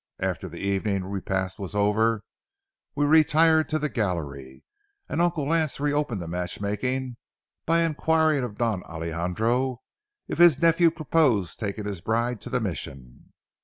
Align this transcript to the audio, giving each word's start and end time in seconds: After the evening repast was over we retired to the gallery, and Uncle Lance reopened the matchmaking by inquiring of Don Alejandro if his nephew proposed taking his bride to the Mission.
After 0.19 0.49
the 0.49 0.57
evening 0.57 1.05
repast 1.05 1.59
was 1.59 1.75
over 1.75 2.23
we 2.95 3.05
retired 3.05 3.69
to 3.69 3.77
the 3.77 3.87
gallery, 3.87 4.63
and 5.07 5.21
Uncle 5.21 5.47
Lance 5.47 5.79
reopened 5.79 6.19
the 6.23 6.27
matchmaking 6.27 7.17
by 7.67 7.83
inquiring 7.83 8.43
of 8.43 8.57
Don 8.57 8.81
Alejandro 8.85 9.81
if 10.27 10.39
his 10.39 10.59
nephew 10.59 10.89
proposed 10.89 11.59
taking 11.59 11.85
his 11.85 12.01
bride 12.01 12.41
to 12.41 12.49
the 12.49 12.59
Mission. 12.59 13.31